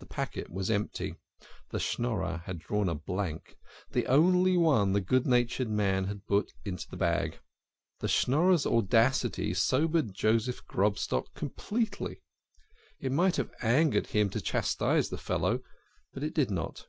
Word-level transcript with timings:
The 0.00 0.06
packet 0.06 0.50
was 0.50 0.70
empty 0.70 1.14
the 1.70 1.78
Schnorrer 1.78 2.42
had 2.44 2.58
drawn 2.58 2.90
a 2.90 2.94
blank; 2.94 3.56
the 3.90 4.04
only 4.04 4.58
one 4.58 4.92
the 4.92 5.00
good 5.00 5.26
natured 5.26 5.70
man 5.70 6.04
had 6.08 6.26
put 6.26 6.52
into 6.66 6.86
the 6.90 6.98
bag. 6.98 7.38
The 8.00 8.06
Schnorrer 8.08 8.48
1 8.50 8.54
s 8.56 8.66
audacity 8.66 9.54
sobered 9.54 10.12
Joseph 10.12 10.66
Grobstock 10.66 11.32
com 11.32 11.48
pletely; 11.48 12.18
it 13.00 13.12
might 13.12 13.36
have 13.36 13.50
angered 13.62 14.08
him 14.08 14.28
to 14.28 14.42
chastise 14.42 15.08
the 15.08 15.16
fellow, 15.16 15.62
but 16.12 16.22
it 16.22 16.34
did 16.34 16.50
not. 16.50 16.88